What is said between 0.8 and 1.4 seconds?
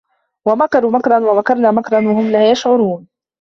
مَكرًا